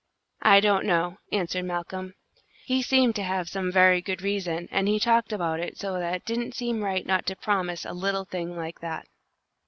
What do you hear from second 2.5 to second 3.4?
"He seemed to